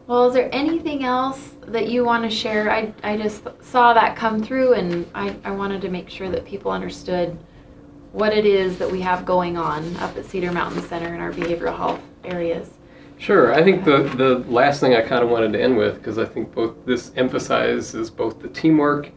Well, 0.06 0.28
is 0.28 0.34
there 0.34 0.48
anything 0.52 1.02
else 1.02 1.54
that 1.66 1.88
you 1.88 2.04
want 2.04 2.22
to 2.22 2.30
share? 2.30 2.70
I, 2.70 2.94
I 3.02 3.16
just 3.16 3.42
saw 3.60 3.92
that 3.94 4.14
come 4.14 4.40
through 4.40 4.74
and 4.74 5.04
I, 5.12 5.34
I 5.42 5.50
wanted 5.50 5.82
to 5.82 5.88
make 5.88 6.08
sure 6.08 6.30
that 6.30 6.44
people 6.44 6.70
understood 6.70 7.36
what 8.12 8.32
it 8.32 8.46
is 8.46 8.78
that 8.78 8.88
we 8.88 9.00
have 9.00 9.26
going 9.26 9.56
on 9.56 9.96
up 9.96 10.16
at 10.16 10.24
Cedar 10.24 10.52
Mountain 10.52 10.82
Center 10.82 11.12
in 11.12 11.20
our 11.20 11.32
behavioral 11.32 11.76
health 11.76 12.00
areas. 12.22 12.75
Sure. 13.18 13.54
I 13.54 13.62
think 13.62 13.84
the, 13.84 14.02
the 14.16 14.38
last 14.50 14.80
thing 14.80 14.94
I 14.94 15.00
kind 15.02 15.24
of 15.24 15.30
wanted 15.30 15.52
to 15.54 15.62
end 15.62 15.76
with, 15.76 15.94
because 15.96 16.18
I 16.18 16.24
think 16.26 16.54
both 16.54 16.74
this 16.84 17.12
emphasizes 17.16 18.10
both 18.10 18.40
the 18.40 18.48
teamwork, 18.48 19.10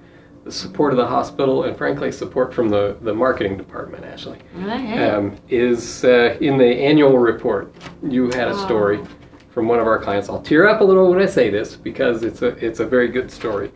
the 0.46 0.52
support 0.52 0.94
of 0.94 0.98
the 0.98 1.06
hospital, 1.06 1.66
and 1.66 1.78
frankly, 1.78 2.12
support 2.12 2.54
from 2.54 2.70
the, 2.70 2.96
the 3.02 3.14
marketing 3.14 3.58
department, 3.58 4.06
actually, 4.06 4.40
Right. 4.56 4.98
um, 5.10 5.36
is 5.50 6.06
uh, 6.06 6.38
in 6.40 6.58
the 6.58 6.66
annual 6.66 7.18
report. 7.20 7.74
You 8.02 8.28
had 8.32 8.48
a 8.48 8.58
story 8.60 9.00
Oh. 9.02 9.08
from 9.50 9.68
one 9.68 9.80
of 9.80 9.88
our 9.88 10.00
clients. 10.00 10.30
I'll 10.30 10.42
tear 10.42 10.68
up 10.68 10.80
a 10.80 10.84
little 10.84 11.10
when 11.10 11.20
I 11.20 11.26
say 11.26 11.50
this 11.50 11.76
because 11.76 12.24
it's 12.24 12.42
a, 12.42 12.48
it's 12.66 12.80
a 12.80 12.86
very 12.86 13.10
good 13.10 13.30
story. 13.30 13.70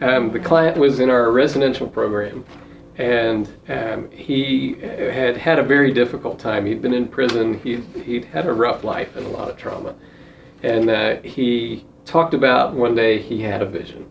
Um, 0.00 0.32
the 0.32 0.40
client 0.40 0.76
was 0.76 0.98
in 1.00 1.08
our 1.10 1.30
residential 1.30 1.86
program, 1.86 2.44
and 2.98 3.48
um, 3.68 4.10
he 4.10 4.74
had 4.74 5.36
had 5.36 5.58
a 5.60 5.62
very 5.62 5.92
difficult 5.92 6.38
time. 6.38 6.66
He'd 6.66 6.82
been 6.82 6.92
in 6.92 7.06
prison. 7.06 7.58
He'd, 7.60 7.84
he'd 8.04 8.24
had 8.24 8.46
a 8.46 8.52
rough 8.52 8.82
life 8.82 9.14
and 9.16 9.24
a 9.24 9.28
lot 9.28 9.48
of 9.48 9.56
trauma. 9.56 9.94
And 10.64 10.90
uh, 10.90 11.20
he 11.22 11.86
talked 12.04 12.34
about 12.34 12.74
one 12.74 12.96
day 12.96 13.22
he 13.22 13.40
had 13.40 13.62
a 13.62 13.66
vision. 13.66 14.10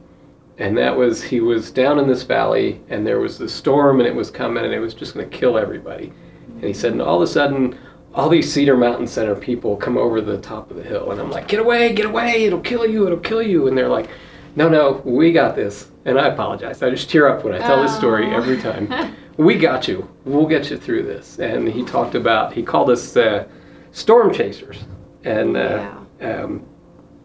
And 0.57 0.75
that 0.77 0.95
was 0.95 1.21
he 1.21 1.41
was 1.41 1.69
down 1.69 1.99
in 1.99 2.07
this 2.07 2.23
valley, 2.23 2.81
and 2.89 3.05
there 3.05 3.19
was 3.19 3.37
this 3.37 3.53
storm, 3.53 3.99
and 3.99 4.07
it 4.07 4.15
was 4.15 4.31
coming, 4.31 4.63
and 4.63 4.73
it 4.73 4.79
was 4.79 4.95
just 4.95 5.13
going 5.13 5.29
to 5.29 5.37
kill 5.37 5.57
everybody. 5.57 6.11
And 6.55 6.63
he 6.63 6.73
said, 6.73 6.93
and 6.93 7.01
all 7.01 7.17
of 7.17 7.21
a 7.21 7.31
sudden, 7.31 7.77
all 8.15 8.29
these 8.29 8.51
Cedar 8.51 8.75
Mountain 8.75 9.05
Center 9.05 9.35
people 9.35 9.75
come 9.75 9.97
over 9.97 10.19
the 10.19 10.39
top 10.39 10.71
of 10.71 10.77
the 10.77 10.83
hill, 10.83 11.11
and 11.11 11.21
I'm 11.21 11.29
like, 11.29 11.47
get 11.47 11.59
away, 11.59 11.93
get 11.93 12.07
away, 12.07 12.45
it'll 12.45 12.61
kill 12.61 12.87
you, 12.87 13.05
it'll 13.05 13.19
kill 13.19 13.43
you. 13.43 13.67
And 13.67 13.77
they're 13.77 13.89
like, 13.89 14.09
no, 14.57 14.67
no, 14.67 15.01
we 15.05 15.31
got 15.31 15.55
this. 15.55 15.91
And 16.05 16.19
I 16.19 16.27
apologize. 16.29 16.81
I 16.81 16.89
just 16.89 17.09
tear 17.09 17.27
up 17.29 17.43
when 17.43 17.53
I 17.53 17.59
tell 17.59 17.81
this 17.81 17.95
story 17.95 18.25
Oh. 18.27 18.37
every 18.37 18.57
time. 18.59 19.15
we 19.37 19.55
got 19.55 19.87
you. 19.87 20.09
We'll 20.25 20.47
get 20.47 20.69
you 20.71 20.77
through 20.77 21.03
this. 21.03 21.37
And 21.39 21.67
he 21.67 21.83
talked 21.85 22.15
about, 22.15 22.53
he 22.53 22.63
called 22.63 22.89
us 22.89 23.15
uh, 23.15 23.45
storm 23.91 24.33
chasers. 24.33 24.83
And, 25.23 25.55
uh, 25.57 25.91
um, 26.21 26.65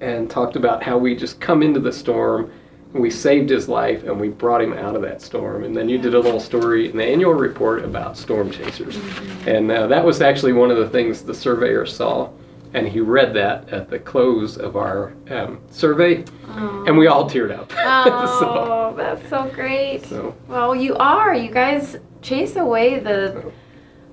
and 0.01 0.29
talked 0.29 0.57
about 0.57 0.83
how 0.83 0.99
we 0.99 1.15
just 1.15 1.41
come 1.41 1.63
into 1.63 1.79
the 1.81 1.93
storm 1.93 2.51
and 2.93 3.01
we 3.01 3.09
saved 3.09 3.49
his 3.49 3.69
life 3.69 4.03
and 4.03 4.21
we 4.21 4.29
brought 4.29 4.61
him 4.61 4.73
out 4.73 4.95
of 4.97 5.03
that 5.03 5.23
storm. 5.23 5.65
And 5.65 5.75
then 5.75 5.89
you 5.89 5.97
did 5.97 6.15
a 6.15 6.19
little 6.19 6.41
story 6.41 6.91
in 6.91 6.97
the 6.97 7.05
annual 7.05 7.33
report 7.35 7.85
about 7.85 8.19
storm 8.19 8.51
chasers. 8.51 8.99
And 9.47 9.71
uh, 9.71 9.87
that 9.87 10.05
was 10.05 10.21
actually 10.21 10.53
one 10.53 10.71
of 10.71 10.77
the 10.77 10.89
things 10.91 11.23
the 11.23 11.33
surveyor 11.35 11.87
saw. 11.87 12.31
And 12.75 12.89
he 12.89 13.01
read 13.01 13.35
that 13.35 13.69
at 13.69 13.91
the 13.91 13.99
close 13.99 14.57
of 14.57 14.77
our 14.77 15.13
um, 15.31 15.61
survey, 15.71 16.25
and 16.47 16.97
we 16.97 17.07
all 17.07 17.29
teared 17.29 17.57
up. 17.57 17.71
Oh, 17.85 18.95
that's 18.97 19.27
so 19.29 19.51
great. 19.55 20.03
so, 20.05 20.09
so, 20.09 20.35
Well, 20.49 20.75
you 20.77 20.95
are. 20.97 21.35
You 21.35 21.51
guys 21.51 21.97
chase 22.21 22.57
away 22.57 22.99
the 22.99 23.51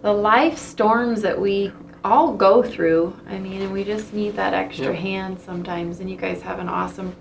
the 0.01 0.11
life 0.13 0.57
storms 0.57 1.21
that 1.21 1.39
we 1.39 1.71
all 2.03 2.33
go 2.33 2.63
through. 2.63 3.13
I 3.27 3.37
mean, 3.39 3.61
and 3.61 3.73
we 3.73 3.83
just 3.83 4.13
need 4.13 4.35
that 4.37 4.53
extra 4.53 4.95
hand 4.95 5.39
sometimes. 5.39 5.99
And 5.99 6.09
you 6.09 6.15
guys 6.15 6.41
have 6.41 6.59
an 6.59 6.69
awesome 6.69 7.13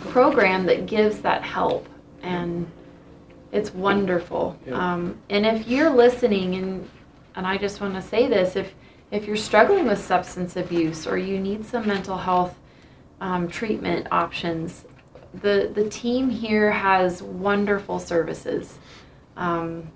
program 0.00 0.66
that 0.66 0.86
gives 0.86 1.20
that 1.20 1.42
help, 1.42 1.88
and 2.22 2.70
it's 3.52 3.72
wonderful. 3.72 4.58
Yep. 4.66 4.74
Um, 4.74 5.18
and 5.30 5.46
if 5.46 5.66
you're 5.66 5.90
listening, 5.90 6.54
and 6.56 6.88
and 7.34 7.46
I 7.46 7.56
just 7.56 7.80
want 7.80 7.94
to 7.94 8.02
say 8.02 8.28
this, 8.28 8.56
if 8.56 8.74
if 9.10 9.26
you're 9.26 9.36
struggling 9.36 9.86
with 9.86 9.98
substance 10.04 10.56
abuse 10.56 11.06
or 11.06 11.16
you 11.16 11.38
need 11.38 11.64
some 11.64 11.86
mental 11.86 12.16
health 12.16 12.56
um, 13.20 13.48
treatment 13.48 14.06
options, 14.10 14.84
the 15.42 15.70
the 15.74 15.88
team 15.88 16.28
here 16.30 16.70
has 16.70 17.22
wonderful 17.22 17.98
services, 17.98 18.78
um, 19.36 19.90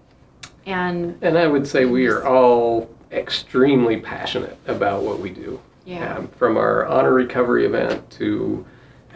and 0.66 1.18
and 1.22 1.36
I 1.38 1.46
would 1.46 1.66
say 1.66 1.84
we 1.86 2.06
are 2.06 2.26
all 2.26 2.88
extremely 3.12 3.96
passionate 3.98 4.56
about 4.66 5.02
what 5.02 5.18
we 5.18 5.30
do. 5.30 5.60
yeah, 5.84 6.16
Um, 6.16 6.28
from 6.28 6.56
our 6.56 6.86
honor 6.86 7.12
recovery 7.12 7.66
event 7.66 8.08
to 8.12 8.64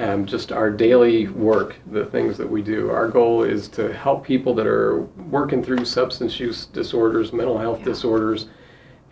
um, 0.01 0.27
just 0.27 0.51
our 0.51 0.71
daily 0.71 1.29
work, 1.29 1.77
the 1.93 2.05
things 2.05 2.37
that 2.39 2.51
we 2.51 2.61
do. 2.63 2.91
Our 2.91 3.07
goal 3.09 3.45
is 3.45 3.69
to 3.69 3.93
help 3.93 4.25
people 4.25 4.53
that 4.55 4.67
are 4.67 5.03
working 5.31 5.63
through 5.63 5.85
substance 5.85 6.41
use 6.41 6.67
disorders, 6.67 7.33
mental 7.33 7.57
health 7.59 7.79
Yeah. 7.81 7.85
disorders, 7.87 8.49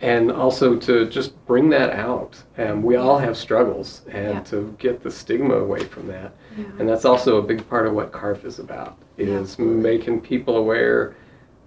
and 0.03 0.29
also 0.29 0.75
to 0.75 1.07
just 1.07 1.33
bring 1.45 1.69
that 1.69 1.91
out. 1.91 2.35
Um, 2.57 2.83
we 2.83 2.97
all 2.97 3.17
have 3.17 3.37
struggles, 3.37 4.01
and 4.11 4.33
Yeah. 4.33 4.39
to 4.41 4.75
get 4.77 5.01
the 5.01 5.09
stigma 5.09 5.55
away 5.55 5.79
from 5.85 6.07
that. 6.07 6.33
yeah. 6.57 6.65
And 6.77 6.89
that's 6.89 7.05
also 7.05 7.37
a 7.37 7.41
big 7.41 7.67
part 7.69 7.87
of 7.87 7.93
what 7.93 8.11
CARF 8.11 8.43
is 8.43 8.59
about, 8.59 8.97
is 9.17 9.57
making 9.57 10.19
people 10.19 10.57
aware, 10.57 11.15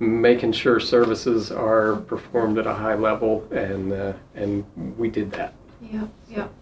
making 0.01 0.53
sure 0.53 0.79
services 0.79 1.51
are 1.51 1.97
performed 1.97 2.59
at 2.59 2.67
a 2.67 2.75
high 2.75 2.95
level, 2.95 3.43
and 3.51 3.91
uh, 3.93 4.13
and 4.35 4.65
we 4.99 5.09
did 5.09 5.33
that. 5.33 5.55
Yep, 5.81 6.09
yep. 6.29 6.53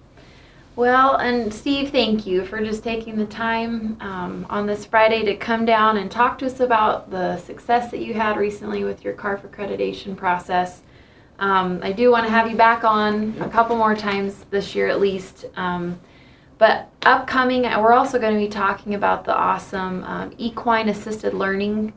Well, 0.77 1.17
and 1.17 1.53
Steve, 1.53 1.91
thank 1.91 2.25
you 2.25 2.45
for 2.45 2.61
just 2.65 2.85
taking 2.85 3.17
the 3.17 3.27
time 3.27 3.97
um, 4.01 4.47
on 4.49 4.67
this 4.67 4.85
Friday 4.85 5.25
to 5.25 5.35
come 5.37 5.65
down 5.65 5.97
and 5.97 6.09
talk 6.09 6.39
to 6.39 6.47
us 6.47 6.61
about 6.61 7.11
the 7.11 7.37
success 7.39 7.91
that 7.91 8.01
you 8.01 8.15
had 8.15 8.37
recently 8.37 8.85
with 8.85 9.05
your 9.05 9.15
CARF 9.15 9.43
accreditation 9.43 10.17
process. 10.17 10.83
Um, 11.39 11.81
I 11.83 11.93
do 11.93 12.11
want 12.11 12.27
to 12.27 12.31
have 12.31 12.49
you 12.51 12.57
back 12.57 12.85
on 12.85 13.35
a 13.41 13.49
couple 13.49 13.77
more 13.77 13.95
times 13.95 14.45
this 14.51 14.75
year 14.75 14.89
at 14.89 15.01
least. 15.01 15.47
Um, 15.57 16.01
but 16.59 16.89
upcoming, 17.03 17.63
we're 17.63 17.93
also 17.93 18.19
going 18.19 18.35
to 18.35 18.39
be 18.39 18.49
talking 18.49 18.95
about 18.95 19.25
the 19.25 19.37
awesome 19.37 20.05
um, 20.05 20.33
equine 20.39 20.89
assisted 20.89 21.35
learning 21.35 21.93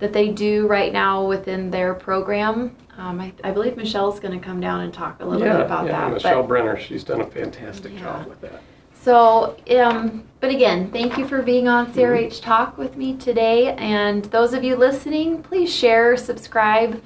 that 0.00 0.12
they 0.12 0.30
do 0.30 0.66
right 0.66 0.92
now 0.92 1.24
within 1.24 1.70
their 1.70 1.94
program. 1.94 2.76
Um, 2.98 3.20
I, 3.20 3.32
I 3.44 3.52
believe 3.52 3.76
Michelle's 3.76 4.18
going 4.18 4.38
to 4.38 4.44
come 4.44 4.60
down 4.60 4.80
and 4.80 4.92
talk 4.92 5.20
a 5.20 5.24
little 5.24 5.46
yeah, 5.46 5.58
bit 5.58 5.66
about 5.66 5.86
yeah, 5.86 5.92
that. 5.92 6.06
but- 6.08 6.14
Michelle 6.14 6.42
Brenner, 6.42 6.78
she's 6.78 7.04
done 7.04 7.20
a 7.20 7.26
fantastic 7.26 7.92
Yeah. 7.94 8.00
job 8.00 8.26
with 8.26 8.40
that. 8.40 8.60
so, 9.00 9.56
um, 9.78 10.24
but 10.40 10.50
again, 10.50 10.90
thank 10.90 11.16
you 11.16 11.26
for 11.26 11.40
being 11.40 11.68
on 11.68 11.92
CRH 11.92 12.40
Talk 12.42 12.76
with 12.76 12.96
me 12.96 13.16
today. 13.16 13.74
And 13.76 14.24
those 14.26 14.52
of 14.52 14.64
you 14.64 14.74
listening, 14.74 15.42
please 15.42 15.72
share, 15.72 16.16
subscribe, 16.16 17.00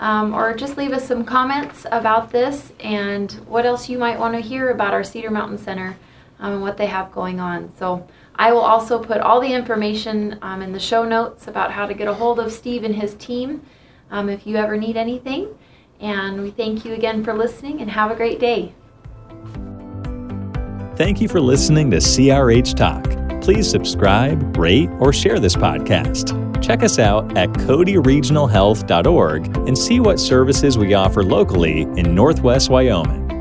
um, 0.00 0.34
or 0.34 0.54
just 0.54 0.76
leave 0.76 0.92
us 0.92 1.06
some 1.06 1.24
comments 1.24 1.86
about 1.90 2.30
this 2.30 2.72
and 2.80 3.32
what 3.46 3.66
else 3.66 3.88
you 3.88 3.98
might 3.98 4.18
want 4.18 4.34
to 4.34 4.40
hear 4.40 4.70
about 4.70 4.92
our 4.92 5.04
Cedar 5.04 5.30
Mountain 5.30 5.58
Center 5.58 5.96
um, 6.40 6.54
and 6.54 6.62
what 6.62 6.76
they 6.76 6.86
have 6.86 7.12
going 7.12 7.40
on. 7.40 7.72
So, 7.78 8.06
I 8.36 8.52
will 8.52 8.60
also 8.60 8.98
put 8.98 9.18
all 9.18 9.40
the 9.40 9.52
information 9.52 10.38
um, 10.42 10.62
in 10.62 10.72
the 10.72 10.80
show 10.80 11.04
notes 11.04 11.48
about 11.48 11.70
how 11.70 11.86
to 11.86 11.94
get 11.94 12.08
a 12.08 12.14
hold 12.14 12.40
of 12.40 12.50
Steve 12.50 12.82
and 12.82 12.94
his 12.94 13.14
team 13.14 13.62
um, 14.10 14.28
if 14.28 14.46
you 14.46 14.56
ever 14.56 14.76
need 14.76 14.96
anything. 14.96 15.48
And 16.00 16.42
we 16.42 16.50
thank 16.50 16.84
you 16.84 16.94
again 16.94 17.22
for 17.22 17.34
listening 17.34 17.80
and 17.80 17.90
have 17.90 18.10
a 18.10 18.16
great 18.16 18.40
day. 18.40 18.74
Thank 20.96 21.20
you 21.20 21.28
for 21.28 21.40
listening 21.40 21.90
to 21.90 21.98
CRH 21.98 22.74
Talk. 22.74 23.21
Please 23.42 23.68
subscribe, 23.68 24.56
rate, 24.56 24.88
or 25.00 25.12
share 25.12 25.40
this 25.40 25.56
podcast. 25.56 26.62
Check 26.62 26.84
us 26.84 27.00
out 27.00 27.36
at 27.36 27.48
codyregionalhealth.org 27.50 29.56
and 29.56 29.76
see 29.76 29.98
what 29.98 30.20
services 30.20 30.78
we 30.78 30.94
offer 30.94 31.24
locally 31.24 31.82
in 31.82 32.14
Northwest 32.14 32.70
Wyoming. 32.70 33.31